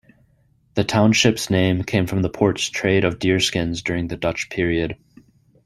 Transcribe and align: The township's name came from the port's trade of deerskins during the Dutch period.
The 0.73 0.83
township's 0.83 1.51
name 1.51 1.83
came 1.83 2.07
from 2.07 2.23
the 2.23 2.29
port's 2.29 2.67
trade 2.71 3.03
of 3.03 3.19
deerskins 3.19 3.83
during 3.83 4.07
the 4.07 4.17
Dutch 4.17 4.49
period. 4.49 4.97